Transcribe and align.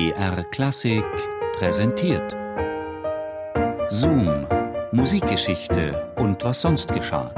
BR 0.00 0.44
Klassik 0.44 1.04
präsentiert. 1.58 2.34
Zoom, 3.90 4.46
Musikgeschichte 4.92 6.10
und 6.16 6.42
was 6.42 6.62
sonst 6.62 6.88
geschah. 6.90 7.30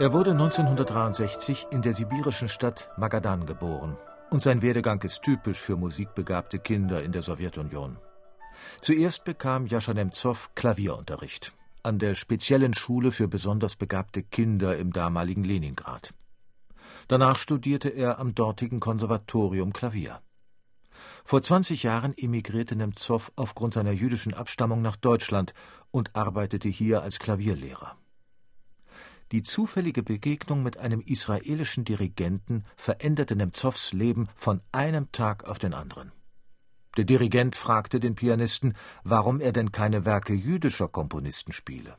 Er 0.00 0.12
wurde 0.12 0.32
1963 0.32 1.68
in 1.70 1.82
der 1.82 1.92
sibirischen 1.92 2.48
Stadt 2.48 2.90
Magadan 2.96 3.46
geboren. 3.46 3.96
Und 4.30 4.42
sein 4.42 4.62
Werdegang 4.62 5.02
ist 5.02 5.22
typisch 5.22 5.60
für 5.60 5.76
musikbegabte 5.76 6.58
Kinder 6.58 7.02
in 7.02 7.12
der 7.12 7.22
Sowjetunion. 7.22 7.96
Zuerst 8.80 9.24
bekam 9.24 9.66
Jascha 9.66 9.94
Nemzow 9.94 10.50
Klavierunterricht 10.54 11.52
an 11.86 12.00
der 12.00 12.16
speziellen 12.16 12.74
Schule 12.74 13.12
für 13.12 13.28
besonders 13.28 13.76
begabte 13.76 14.24
Kinder 14.24 14.76
im 14.76 14.92
damaligen 14.92 15.44
Leningrad. 15.44 16.12
Danach 17.06 17.38
studierte 17.38 17.88
er 17.88 18.18
am 18.18 18.34
dortigen 18.34 18.80
Konservatorium 18.80 19.72
Klavier. 19.72 20.20
Vor 21.24 21.42
20 21.42 21.84
Jahren 21.84 22.12
emigrierte 22.16 22.74
Nemzow 22.74 23.30
aufgrund 23.36 23.74
seiner 23.74 23.92
jüdischen 23.92 24.34
Abstammung 24.34 24.82
nach 24.82 24.96
Deutschland 24.96 25.54
und 25.92 26.16
arbeitete 26.16 26.68
hier 26.68 27.02
als 27.02 27.20
Klavierlehrer. 27.20 27.96
Die 29.32 29.42
zufällige 29.42 30.04
Begegnung 30.04 30.62
mit 30.62 30.78
einem 30.78 31.00
israelischen 31.00 31.84
Dirigenten 31.84 32.64
veränderte 32.76 33.34
Nemzows 33.34 33.92
Leben 33.92 34.28
von 34.36 34.60
einem 34.70 35.10
Tag 35.10 35.44
auf 35.44 35.58
den 35.58 35.74
anderen. 35.74 36.12
Der 36.96 37.04
Dirigent 37.04 37.56
fragte 37.56 37.98
den 37.98 38.14
Pianisten, 38.14 38.74
warum 39.02 39.40
er 39.40 39.52
denn 39.52 39.72
keine 39.72 40.04
Werke 40.04 40.32
jüdischer 40.32 40.88
Komponisten 40.88 41.52
spiele, 41.52 41.96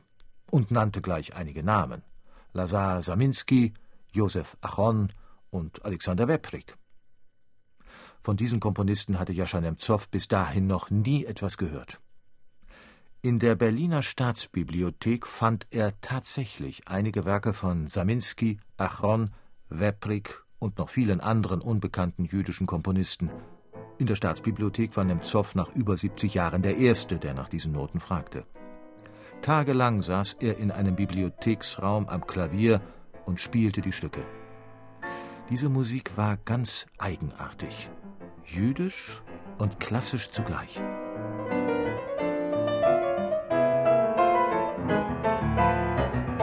und 0.50 0.70
nannte 0.70 1.02
gleich 1.02 1.36
einige 1.36 1.62
Namen: 1.62 2.02
Lazar 2.52 3.02
Saminsky, 3.02 3.74
Josef 4.10 4.56
Achon 4.62 5.12
und 5.50 5.84
Alexander 5.84 6.28
Weprik. 6.28 6.76
Von 8.20 8.36
diesen 8.36 8.58
Komponisten 8.58 9.18
hatte 9.18 9.32
Jascha 9.32 9.60
Nemzow 9.60 10.08
bis 10.08 10.28
dahin 10.28 10.66
noch 10.66 10.90
nie 10.90 11.24
etwas 11.26 11.58
gehört. 11.58 12.00
In 13.20 13.40
der 13.40 13.56
Berliner 13.56 14.02
Staatsbibliothek 14.02 15.26
fand 15.26 15.66
er 15.72 16.00
tatsächlich 16.00 16.86
einige 16.86 17.24
Werke 17.24 17.52
von 17.52 17.88
Saminsky, 17.88 18.60
Achron, 18.76 19.30
Weprik 19.68 20.44
und 20.60 20.78
noch 20.78 20.88
vielen 20.88 21.20
anderen 21.20 21.60
unbekannten 21.60 22.24
jüdischen 22.24 22.68
Komponisten. 22.68 23.28
In 23.98 24.06
der 24.06 24.14
Staatsbibliothek 24.14 24.96
war 24.96 25.02
Nemzow 25.02 25.56
nach 25.56 25.74
über 25.74 25.96
70 25.96 26.34
Jahren 26.34 26.62
der 26.62 26.76
Erste, 26.76 27.18
der 27.18 27.34
nach 27.34 27.48
diesen 27.48 27.72
Noten 27.72 27.98
fragte. 27.98 28.46
Tagelang 29.42 30.00
saß 30.00 30.36
er 30.38 30.58
in 30.58 30.70
einem 30.70 30.94
Bibliotheksraum 30.94 32.08
am 32.08 32.24
Klavier 32.24 32.80
und 33.26 33.40
spielte 33.40 33.80
die 33.80 33.92
Stücke. 33.92 34.22
Diese 35.50 35.68
Musik 35.68 36.16
war 36.16 36.36
ganz 36.36 36.86
eigenartig, 36.98 37.90
jüdisch 38.46 39.20
und 39.58 39.80
klassisch 39.80 40.30
zugleich. 40.30 40.80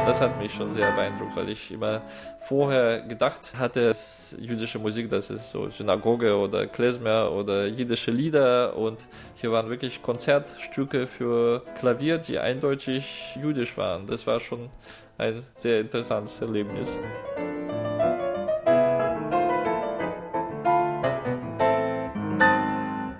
Das 0.06 0.22
hat 0.22 0.38
mich 0.40 0.54
schon 0.54 0.70
sehr 0.70 0.92
beeindruckt, 0.92 1.36
weil 1.36 1.50
ich 1.50 1.72
immer 1.72 2.04
vorher 2.40 3.02
gedacht 3.02 3.54
hatte, 3.58 3.88
dass 3.88 4.36
jüdische 4.40 4.78
Musik, 4.78 5.10
das 5.10 5.32
ist 5.32 5.50
so 5.50 5.72
Synagoge 5.72 6.38
oder 6.38 6.68
Klezmer 6.68 7.32
oder 7.32 7.66
jiddische 7.66 8.12
Lieder 8.12 8.78
und 8.78 9.00
hier 9.34 9.52
waren 9.52 9.68
wirklich 9.70 10.04
Konzertstücke 10.04 11.08
für 11.08 11.64
Klavier, 11.80 12.20
die 12.20 12.38
eindeutig 12.38 13.36
jüdisch 13.36 13.78
waren. 13.78 14.06
Das 14.06 14.28
war 14.28 14.40
schon 14.40 14.70
ein 15.18 15.44
sehr 15.56 15.82
interessantes 15.82 16.40
Erlebnis. 16.40 16.88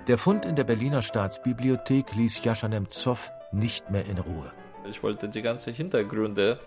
Der 0.06 0.18
Fund 0.18 0.46
in 0.46 0.54
der 0.54 0.64
Berliner 0.64 1.02
Staatsbibliothek 1.02 2.14
ließ 2.14 2.44
Jascha 2.44 2.68
Nemzow 2.68 3.32
nicht 3.50 3.90
mehr 3.90 4.06
in 4.06 4.18
Ruhe. 4.18 4.52
Ich 4.90 5.02
wollte 5.02 5.28
die 5.28 5.42
ganzen 5.42 5.72
Hintergründe 5.72 6.58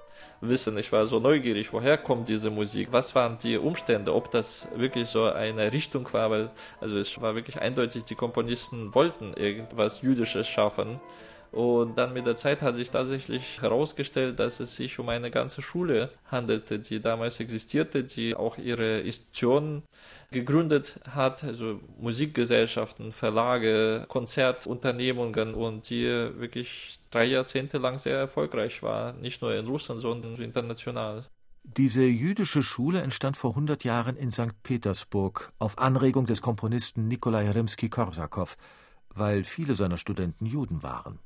wissen. 0.41 0.77
Ich 0.77 0.91
war 0.91 1.05
so 1.05 1.19
neugierig, 1.19 1.71
woher 1.73 1.97
kommt 1.97 2.27
diese 2.27 2.49
Musik? 2.49 2.89
Was 2.91 3.15
waren 3.15 3.37
die 3.41 3.57
Umstände? 3.57 4.13
Ob 4.13 4.31
das 4.31 4.67
wirklich 4.75 5.09
so 5.09 5.25
eine 5.25 5.71
Richtung 5.71 6.11
war? 6.13 6.29
Weil, 6.31 6.49
also 6.81 6.97
es 6.97 7.21
war 7.21 7.35
wirklich 7.35 7.59
eindeutig, 7.59 8.03
die 8.05 8.15
Komponisten 8.15 8.93
wollten 8.93 9.33
irgendwas 9.33 10.01
Jüdisches 10.01 10.47
schaffen. 10.47 10.99
Und 11.51 11.97
dann 11.97 12.13
mit 12.13 12.27
der 12.27 12.37
Zeit 12.37 12.61
hat 12.61 12.75
sich 12.75 12.91
tatsächlich 12.91 13.61
herausgestellt, 13.61 14.39
dass 14.39 14.59
es 14.59 14.75
sich 14.75 14.99
um 14.99 15.09
eine 15.09 15.31
ganze 15.31 15.61
Schule 15.61 16.11
handelte, 16.29 16.79
die 16.79 16.99
damals 16.99 17.39
existierte, 17.39 18.03
die 18.03 18.35
auch 18.35 18.57
ihre 18.57 18.99
Institutionen 18.99 19.83
gegründet 20.31 20.99
hat, 21.09 21.43
also 21.43 21.79
Musikgesellschaften, 21.99 23.11
Verlage, 23.11 24.05
Konzertunternehmungen 24.07 25.55
und 25.55 25.89
die 25.89 26.05
wirklich 26.05 26.99
drei 27.09 27.25
Jahrzehnte 27.25 27.79
lang 27.79 27.97
sehr 27.97 28.17
erfolgreich 28.17 28.83
war, 28.83 29.13
nicht 29.13 29.41
nur 29.41 29.55
in 29.55 29.67
Russland, 29.67 30.01
sondern 30.01 30.35
international. 30.35 31.25
Diese 31.63 32.03
jüdische 32.03 32.63
Schule 32.63 33.01
entstand 33.01 33.37
vor 33.37 33.51
100 33.51 33.83
Jahren 33.83 34.15
in 34.15 34.31
St. 34.31 34.63
Petersburg 34.63 35.51
auf 35.59 35.77
Anregung 35.77 36.25
des 36.25 36.41
Komponisten 36.41 37.07
Nikolai 37.07 37.49
Rimsky-Korsakow, 37.51 38.55
weil 39.13 39.43
viele 39.43 39.75
seiner 39.75 39.97
Studenten 39.97 40.45
Juden 40.45 40.83
waren. 40.83 41.19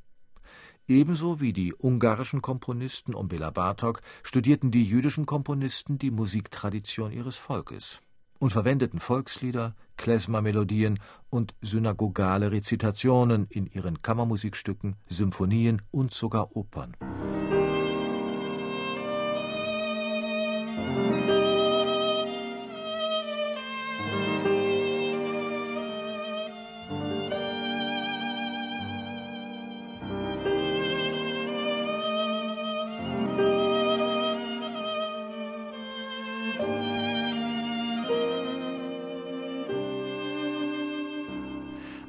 Ebenso 0.87 1.39
wie 1.39 1.53
die 1.53 1.73
ungarischen 1.73 2.41
Komponisten 2.41 3.13
um 3.13 3.29
Bela 3.29 3.51
Bartok 3.51 4.01
studierten 4.21 4.69
die 4.69 4.83
jüdischen 4.83 5.25
Komponisten 5.25 5.97
die 5.97 6.11
Musiktradition 6.11 7.13
ihres 7.13 7.37
Volkes 7.37 8.01
und 8.39 8.49
verwendeten 8.49 8.99
Volkslieder, 8.99 9.73
Klezmer-Melodien 9.95 10.99
und 11.29 11.55
synagogale 11.61 12.51
Rezitationen 12.51 13.47
in 13.49 13.67
ihren 13.67 14.01
Kammermusikstücken, 14.01 14.97
Symphonien 15.07 15.81
und 15.91 16.13
sogar 16.13 16.53
Opern. 16.53 16.97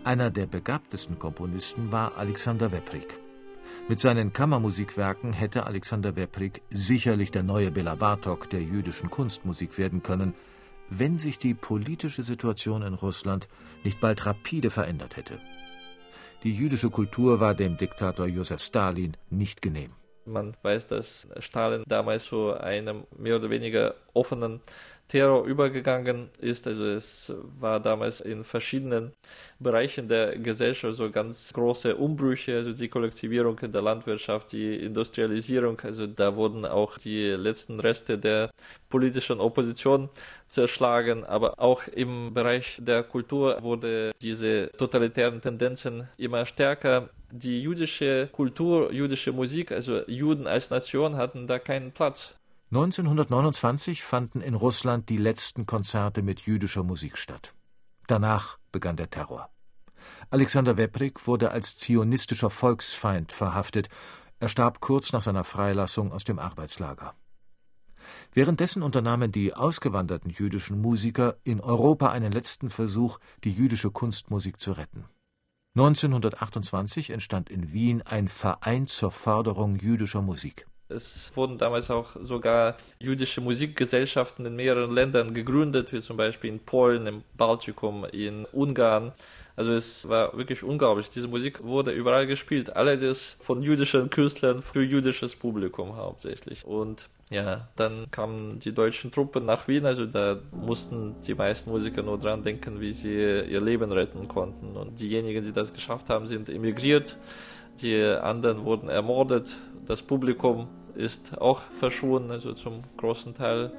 Einer 0.05 0.31
der 0.31 0.45
begabtesten 0.45 1.19
Komponisten 1.19 1.91
war 1.91 2.19
Alexander 2.19 2.71
Weprik. 2.71 3.19
Mit 3.89 4.01
seinen 4.01 4.35
Kammermusikwerken 4.35 5.33
hätte 5.33 5.67
Alexander 5.67 6.15
Weprik 6.15 6.61
sicherlich 6.69 7.31
der 7.31 7.43
neue 7.43 7.71
Bela 7.71 7.95
Bartok 7.95 8.51
der 8.51 8.61
jüdischen 8.61 9.09
Kunstmusik 9.09 9.79
werden 9.79 10.03
können, 10.03 10.35
wenn 10.91 11.17
sich 11.17 11.39
die 11.39 11.55
politische 11.55 12.23
Situation 12.23 12.83
in 12.83 12.93
Russland 12.93 13.49
nicht 13.83 13.99
bald 13.99 14.27
rapide 14.27 14.71
verändert 14.71 15.17
hätte. 15.17 15.41
Die 16.43 16.55
jüdische 16.55 16.91
Kultur 16.91 17.41
war 17.41 17.55
dem 17.55 17.79
Diktator 17.79 18.27
Josef 18.27 18.61
Stalin 18.61 19.17
nicht 19.31 19.63
genehm. 19.63 19.93
Man 20.27 20.55
weiß, 20.63 20.87
dass 20.87 21.27
Stalin 21.39 21.83
damals 21.87 22.25
zu 22.25 22.53
einem 22.53 23.05
mehr 23.17 23.37
oder 23.37 23.49
weniger 23.49 23.95
offenen 24.13 24.61
Terror 25.09 25.45
übergegangen 25.45 26.31
ist. 26.39 26.67
Also 26.67 26.85
es 26.85 27.33
war 27.61 27.81
damals 27.81 28.21
in 28.21 28.45
verschiedenen 28.45 29.13
Bereichen 29.59 30.09
der 30.09 30.39
Gesellschaft 30.39 30.97
so 30.97 31.11
ganz 31.11 31.53
große 31.53 31.97
Umbrüche, 31.97 32.57
also 32.57 32.73
die 32.73 32.89
Kollektivierung 32.89 33.59
in 33.61 33.73
der 33.73 33.83
Landwirtschaft, 33.83 34.53
die 34.53 34.77
Industrialisierung, 34.77 35.81
also 35.81 36.07
da 36.07 36.35
wurden 36.37 36.65
auch 36.65 36.99
die 36.99 37.29
letzten 37.31 37.81
Reste 37.81 38.19
der 38.19 38.51
politischen 38.89 39.41
Opposition 39.41 40.09
zerschlagen, 40.49 41.25
aber 41.25 41.59
auch 41.59 41.87
im 41.89 42.33
Bereich 42.33 42.79
der 42.81 43.03
Kultur 43.03 43.63
wurde 43.63 44.13
diese 44.21 44.71
totalitären 44.79 45.41
Tendenzen 45.41 46.09
immer 46.17 46.47
stärker. 46.47 47.11
Die 47.31 47.63
jüdische 47.63 48.29
Kultur, 48.31 48.93
jüdische 48.93 49.33
Musik, 49.33 49.73
also 49.73 50.03
Juden 50.07 50.47
als 50.47 50.71
Nation 50.71 51.17
hatten 51.17 51.47
da 51.47 51.59
keinen 51.59 51.93
Platz. 51.93 52.35
1929 52.75 54.03
fanden 54.03 54.41
in 54.41 54.55
Russland 54.55 55.09
die 55.09 55.17
letzten 55.17 55.65
Konzerte 55.65 56.23
mit 56.23 56.41
jüdischer 56.41 56.83
Musik 56.83 57.17
statt. 57.17 57.55
Danach 58.09 58.59
begann 58.73 58.97
der 58.97 59.11
Terror. 59.11 59.49
Alexander 60.31 60.77
Weprik 60.77 61.25
wurde 61.29 61.53
als 61.53 61.79
zionistischer 61.79 62.51
Volksfeind 62.51 63.31
verhaftet. 63.31 63.89
Er 64.41 64.49
starb 64.49 64.81
kurz 64.81 65.13
nach 65.13 65.23
seiner 65.23 65.45
Freilassung 65.45 66.11
aus 66.11 66.25
dem 66.25 66.41
Arbeitslager. 66.41 67.15
Währenddessen 68.33 68.83
unternahmen 68.83 69.31
die 69.31 69.55
ausgewanderten 69.55 70.33
jüdischen 70.33 70.81
Musiker 70.81 71.37
in 71.45 71.61
Europa 71.61 72.09
einen 72.11 72.33
letzten 72.33 72.71
Versuch, 72.71 73.21
die 73.45 73.53
jüdische 73.53 73.93
Kunstmusik 73.93 74.59
zu 74.59 74.73
retten. 74.73 75.05
1928 75.77 77.11
entstand 77.11 77.51
in 77.51 77.73
Wien 77.73 78.03
ein 78.03 78.27
Verein 78.27 78.89
zur 78.89 79.13
Förderung 79.13 79.77
jüdischer 79.77 80.23
Musik. 80.23 80.67
Es 80.95 81.33
wurden 81.35 81.59
damals 81.59 81.91
auch 81.91 82.17
sogar 82.23 82.77
jüdische 82.99 83.41
Musikgesellschaften 83.41 84.47
in 84.47 84.57
mehreren 84.57 84.93
Ländern 84.93 85.35
gegründet, 85.35 85.93
wie 85.93 86.01
zum 86.01 86.17
Beispiel 86.17 86.51
in 86.51 86.61
Polen, 86.61 87.07
im 87.07 87.23
Baltikum, 87.37 88.05
in 88.13 88.47
Ungarn. 88.53 89.13
Also 89.57 89.73
es 89.73 90.09
war 90.09 90.37
wirklich 90.37 90.63
unglaublich. 90.63 91.11
Diese 91.11 91.29
Musik 91.29 91.63
wurde 91.63 91.93
überall 91.93 92.27
gespielt. 92.27 92.75
Allerdings 92.75 93.37
von 93.41 93.63
jüdischen 93.63 94.11
Künstlern 94.11 94.63
für 94.63 94.83
jüdisches 94.83 95.37
Publikum 95.37 95.97
hauptsächlich. 95.97 96.65
Und 96.65 97.09
ja, 97.31 97.69
dann 97.77 98.11
kamen 98.11 98.59
die 98.59 98.73
deutschen 98.73 99.11
Truppen 99.11 99.47
nach 99.47 99.67
Wien, 99.67 99.87
also 99.87 100.05
da 100.07 100.39
mussten 100.53 101.15
die 101.27 101.35
meisten 101.35 101.71
Musiker 101.71 102.03
nur 102.03 102.19
dran 102.19 102.43
denken, 102.43 102.81
wie 102.81 102.93
sie 102.93 103.15
ihr 103.15 103.61
Leben 103.61 103.91
retten 103.93 104.29
konnten. 104.29 104.77
Und 104.77 105.01
diejenigen, 105.01 105.43
die 105.43 105.53
das 105.53 105.73
geschafft 105.73 106.11
haben, 106.11 106.27
sind 106.27 106.49
emigriert, 106.51 107.17
die 107.81 108.03
anderen 108.05 108.63
wurden 108.65 108.89
ermordet, 108.89 109.57
das 109.87 110.03
Publikum 110.03 110.69
ist 110.97 111.39
auch 111.39 111.61
verschwunden, 111.79 112.31
also 112.31 112.53
zum 112.53 112.83
großen 112.97 113.35
Teil 113.35 113.73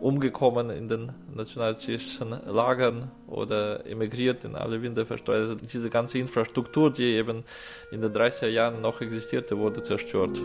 umgekommen 0.00 0.70
in 0.70 0.88
den 0.88 1.12
nationalsozialistischen 1.34 2.30
Lagern 2.46 3.10
oder 3.26 3.86
emigriert 3.86 4.44
in 4.44 4.54
alle 4.54 4.82
Winde 4.82 5.06
verstreut. 5.06 5.36
Also 5.36 5.54
diese 5.54 5.88
ganze 5.88 6.18
Infrastruktur, 6.18 6.92
die 6.92 7.14
eben 7.14 7.44
in 7.90 8.02
den 8.02 8.12
30er 8.12 8.48
Jahren 8.48 8.80
noch 8.80 9.00
existierte, 9.00 9.56
wurde 9.58 9.82
zerstört. 9.82 10.40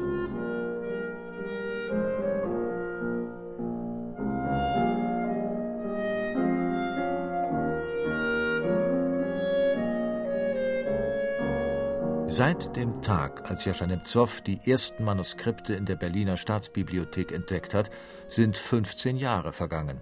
Seit 12.40 12.74
dem 12.78 13.02
Tag, 13.02 13.52
als 13.52 13.66
Jascha 13.66 13.86
Nemzow 13.86 14.40
die 14.40 14.62
ersten 14.66 15.04
Manuskripte 15.04 15.74
in 15.74 15.86
der 15.86 15.98
Berliner 15.98 16.38
Staatsbibliothek 16.38 17.34
entdeckt 17.34 17.74
hat, 17.74 17.90
sind 18.30 18.58
15 18.58 19.18
Jahre 19.18 19.52
vergangen. 19.52 20.00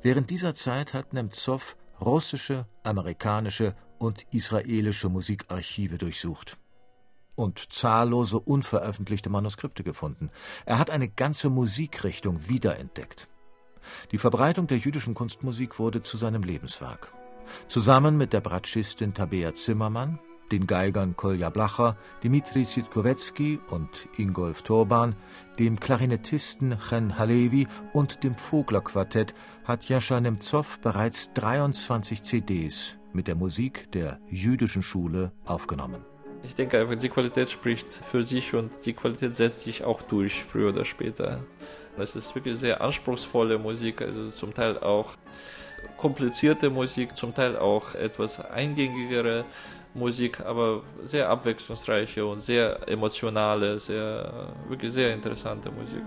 Während 0.00 0.30
dieser 0.30 0.54
Zeit 0.54 0.94
hat 0.94 1.12
Nemzow 1.12 1.76
russische, 2.00 2.66
amerikanische 2.84 3.74
und 3.98 4.26
israelische 4.30 5.08
Musikarchive 5.08 5.98
durchsucht 5.98 6.56
und 7.34 7.72
zahllose 7.72 8.38
unveröffentlichte 8.38 9.28
Manuskripte 9.28 9.82
gefunden. 9.82 10.30
Er 10.66 10.78
hat 10.78 10.90
eine 10.90 11.08
ganze 11.08 11.50
Musikrichtung 11.50 12.48
wiederentdeckt. 12.48 13.26
Die 14.12 14.18
Verbreitung 14.18 14.68
der 14.68 14.78
jüdischen 14.78 15.14
Kunstmusik 15.14 15.80
wurde 15.80 16.00
zu 16.00 16.16
seinem 16.16 16.44
Lebenswerk. 16.44 17.12
Zusammen 17.66 18.16
mit 18.16 18.32
der 18.32 18.40
Bratschistin 18.40 19.14
Tabea 19.14 19.52
Zimmermann 19.52 20.20
den 20.50 20.66
Geigern 20.66 21.16
Kolja 21.16 21.50
Blacher, 21.50 21.96
Dmitri 22.22 22.64
Sitkowetzki 22.64 23.60
und 23.70 24.08
Ingolf 24.16 24.62
Turban, 24.62 25.14
dem 25.58 25.78
Klarinettisten 25.78 26.76
Chen 26.88 27.18
Halevi 27.18 27.66
und 27.92 28.24
dem 28.24 28.36
Vogler-Quartett 28.36 29.34
hat 29.64 29.88
Jascha 29.88 30.20
Nemzow 30.20 30.78
bereits 30.80 31.32
23 31.34 32.22
CDs 32.22 32.96
mit 33.12 33.28
der 33.28 33.34
Musik 33.34 33.90
der 33.92 34.20
jüdischen 34.28 34.82
Schule 34.82 35.32
aufgenommen. 35.44 36.04
Ich 36.42 36.54
denke 36.54 36.78
einfach, 36.78 36.94
die 36.94 37.08
Qualität 37.08 37.50
spricht 37.50 37.92
für 37.92 38.24
sich 38.24 38.54
und 38.54 38.70
die 38.86 38.94
Qualität 38.94 39.36
setzt 39.36 39.64
sich 39.64 39.84
auch 39.84 40.00
durch, 40.02 40.42
früher 40.42 40.70
oder 40.70 40.84
später. 40.84 41.44
Es 41.98 42.16
ist 42.16 42.34
wirklich 42.34 42.58
sehr 42.58 42.80
anspruchsvolle 42.80 43.58
Musik, 43.58 44.00
also 44.00 44.30
zum 44.30 44.54
Teil 44.54 44.78
auch 44.78 45.16
komplizierte 45.96 46.70
Musik, 46.70 47.16
zum 47.16 47.34
Teil 47.34 47.56
auch 47.56 47.94
etwas 47.94 48.40
eingängigere 48.40 49.44
Musik, 49.94 50.40
aber 50.40 50.82
sehr 51.04 51.28
abwechslungsreiche 51.28 52.24
und 52.24 52.40
sehr 52.40 52.88
emotionale, 52.88 53.78
sehr, 53.78 54.52
wirklich 54.68 54.92
sehr 54.92 55.12
interessante 55.14 55.70
Musik. 55.70 56.04